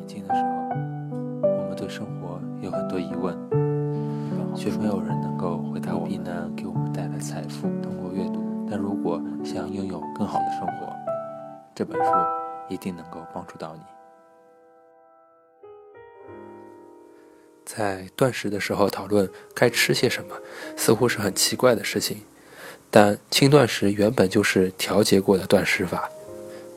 [0.00, 0.48] 年轻的时候，
[1.42, 3.36] 我们对生活有很多疑问，
[4.56, 7.68] 却没有人能够回答避难给我们带来财富。
[7.82, 10.90] 通过阅读，但如果想拥有更好的生活，
[11.74, 12.10] 这本书
[12.70, 13.82] 一定能够帮助到你。
[17.66, 20.34] 在断食的时候讨论该吃些什么，
[20.76, 22.22] 似乎是很奇怪的事情。
[22.90, 26.08] 但轻断食原本就是调节过的断食法，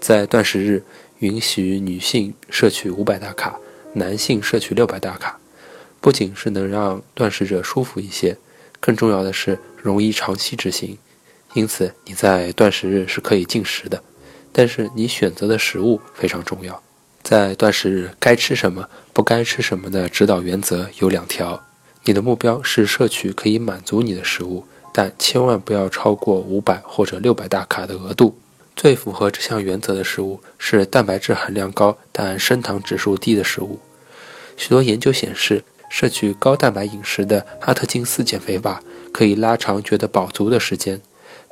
[0.00, 0.82] 在断食日
[1.22, 3.56] 允许女性摄取五百大卡，
[3.94, 5.38] 男性摄取六百大卡，
[6.00, 8.36] 不仅是能让断食者舒服一些，
[8.80, 10.98] 更重要的是容易长期执行。
[11.54, 14.02] 因此，你在断食日是可以进食的，
[14.50, 16.82] 但是你选择的食物非常重要。
[17.22, 21.64] 在断食日该吃什么、不该吃什么的指导原则有两条：
[22.02, 24.66] 你的目标是摄取可以满足你的食物。
[24.92, 28.38] 但千万不要超过五百或者六百大卡的额度。
[28.82, 33.78] 最符合这项原则的食物是蛋白质含量高但升糖指数低的食物。
[34.56, 41.00] 许多研究显示，摄取高蛋白饮食的阿特金斯减肥法可以拉长觉得饱足的时间，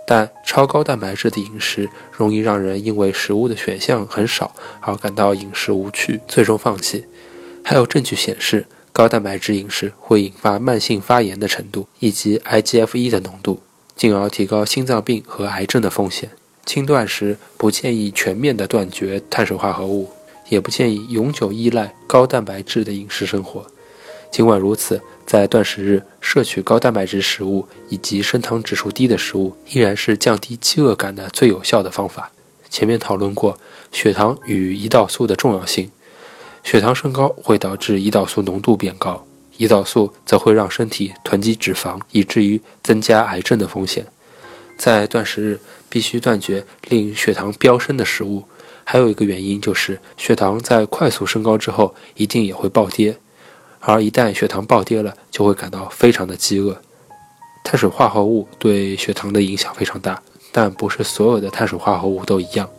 [0.05, 7.07] 但超高蛋白质的饮食容易让人因为食物的选项很少而感到饮食无趣，最终放弃。
[7.65, 8.67] 还有证据显示。
[8.93, 13.63] 高蛋白质饮食会引发慢性发炎的程度以及 IGF-1 的浓度，
[13.95, 16.33] 进而提高心脏病和癌症的风险。
[16.67, 20.09] 轻断食不建议全面的断绝碳水化合物，
[20.49, 23.67] 也不建议永久依赖高蛋白质的饮食生活。
[24.31, 32.31] 尽管如此，在断食日摄取高蛋白质食物以及升糖指数低的食物，依然是降低饥饿感的最有效的方法。
[32.69, 33.59] 前面讨论过
[33.91, 35.91] 血糖与胰岛素的重要性。
[36.63, 39.27] 血糖升高会导致胰岛素浓度变高，
[39.59, 44.07] 胰岛素则会让身体囤积脂肪，以至于增加癌症的风险。
[44.81, 48.45] 在断食日必须断绝令血糖飙升的食物。
[48.83, 53.19] 还有一个原因就是，血糖在快速升高之后一定也会暴跌，
[53.81, 56.81] 而一旦血糖暴跌了，就会感到非常的饥饿。
[57.63, 62.71] 碳水化合物对血糖的影响非常大，但不是所有的碳水化合物都一样。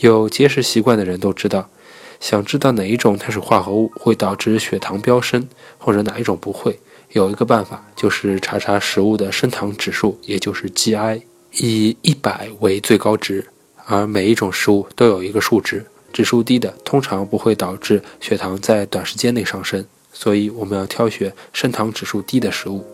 [0.00, 1.70] 有节食习惯的人都知道。
[2.18, 6.78] 想知道哪一种碳水化合物会导致血糖飙升，或者哪一种不会？
[7.12, 11.22] 有一个办法，就是查查食物的升糖指数，也就是 GI，
[11.52, 13.46] 以一百为最高值。
[13.86, 22.84] 而每一种食物都有一个数值，指数低的通常不会导致血糖在短时间内上升，所以我们要挑选升糖指数低的食物。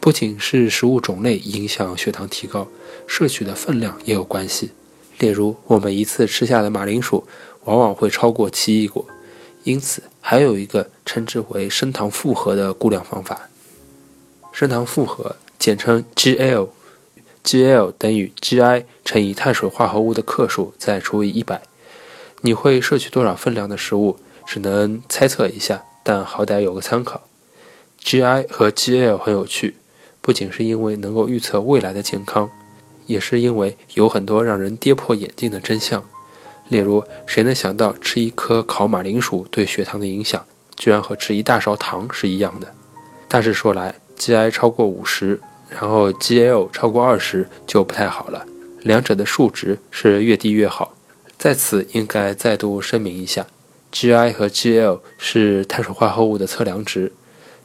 [0.00, 2.68] 不仅是食物种类影响血糖提高，
[3.06, 4.70] 摄取的分量也有关系。
[5.18, 7.24] 例如，我们一次吃下的马铃薯。
[7.64, 9.06] 往往会超过奇异果，
[9.62, 13.48] 因此还有一个称之为升糖负荷的估量方法。
[14.52, 16.68] 升糖负荷简称 GL
[17.44, 21.60] GL 等于 GI 乘以碳水化合物的克数再除以一百。
[22.40, 27.22] 你会摄取多少分量的食物，只能猜测一下，但好歹有个参考。
[28.02, 29.76] GI 和 GL 很有趣，
[30.20, 32.50] 不仅是因为能够预测未来的健康，
[33.06, 36.04] 也是因为有很多让人跌破眼镜的真相。
[36.68, 40.44] 例如，谁能想到吃一颗烤马铃薯对血糖的影响，
[40.76, 42.74] 居然和吃一大勺糖是一样的？
[43.28, 45.40] 大致说来，GI 超过五十，
[45.74, 48.46] 然后 GL 超过二十就不太好了。
[48.82, 50.94] 两者的数值是越低越好。
[51.36, 53.44] 在此应该再度声明一下
[53.92, 57.12] ，GI 和 GL 是碳水化合物的测量值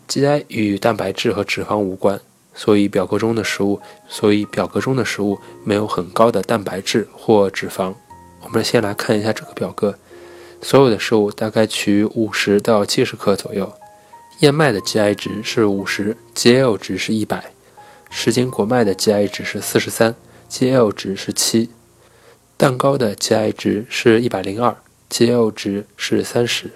[0.08, 2.20] ，GI 与蛋白质和脂肪无关，
[2.54, 7.94] 所以表格中的食物，所以表格中的食物没有很高的蛋白质或脂肪。
[8.42, 9.96] 我们先来看一下这个表格，
[10.62, 13.72] 所有的食物大概取五十到七十克左右。
[14.40, 17.40] 燕麦的 GI 值是五十，GL 值是一百；
[18.10, 20.16] 十斤果麦的 GI 值是四十三
[20.50, 21.70] ，GL 值是七；
[22.58, 24.76] 蛋糕的 GI 值是一百零二
[25.10, 26.68] ，GL 值是三十；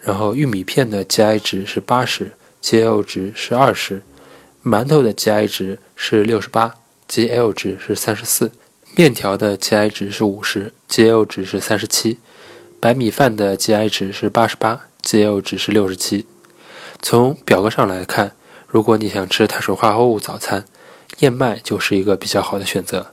[0.00, 2.32] 然后玉米片的 GI 值是八十
[2.62, 4.00] ，GL 值是二十；
[4.62, 6.74] 馒头的 GI 值是六十八
[7.08, 8.52] ，GL 值是三十四。
[8.94, 12.18] 面条的 GI 值是五十，GL 值是三十七；
[12.78, 16.26] 白米饭的 GI 值是八十八，GL 值是六十七。
[17.02, 18.32] 从表格上来看，
[18.66, 20.64] 如果你想吃碳水化合物早餐，
[21.20, 23.12] 燕麦就是一个比较好的选择。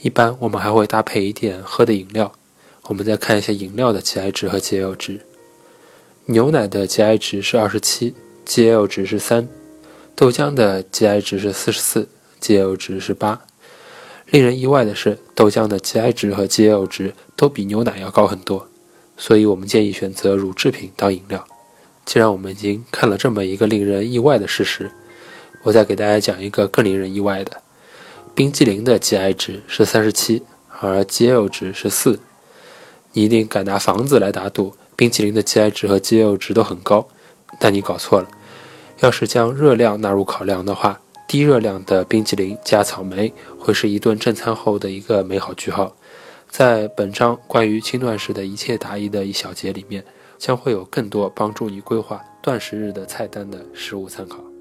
[0.00, 2.32] 一般我们还会搭配一点喝的饮料。
[2.84, 5.20] 我们再看一下饮料的 GI 值和 GL 值。
[6.26, 8.14] 牛奶的 GI 值是二十七
[8.46, 9.46] ，GL 值是三；
[10.14, 12.08] 豆浆的 GI 值是四十四
[12.40, 13.40] ，GL 值是八。
[14.30, 18.68] 令人意外的是，豆浆的 GI 值和 GL 值都比牛奶要高很多，
[19.16, 21.46] 所以我们建议选择乳制品当饮料。
[22.04, 24.90] 既然我们已经看了这么一个令人意外的事实，
[25.62, 27.62] 我再给大家讲一个更令人意外的：
[28.34, 30.42] 冰激凌的 GI 值是三十七，
[30.80, 32.20] 而 GL 值是四。
[33.12, 37.06] 你一定敢拿房子来打赌，冰冰淇淋的 GI 值和 GL 值都很高，
[37.60, 38.28] 但你搞错了。
[39.00, 40.98] 要是将热量纳入考量的话，
[41.28, 45.94] 低热量的冰淇淋加草莓会是一顿正餐后的一个美好句号。
[46.48, 50.02] 在本章关于轻断食的一切答疑的一小节里面，
[50.38, 54.53] 将会有更多帮助你规划断食日的菜单的食物参考。